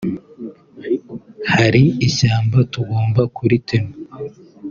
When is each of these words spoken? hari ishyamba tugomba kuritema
hari 1.53 1.83
ishyamba 2.07 2.57
tugomba 2.73 3.21
kuritema 3.35 3.93